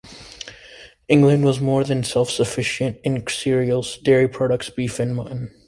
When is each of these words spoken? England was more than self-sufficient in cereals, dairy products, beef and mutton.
England 1.07 1.45
was 1.45 1.61
more 1.61 1.83
than 1.83 2.03
self-sufficient 2.03 2.97
in 3.03 3.23
cereals, 3.27 3.99
dairy 3.99 4.27
products, 4.27 4.71
beef 4.71 4.97
and 4.99 5.15
mutton. 5.15 5.51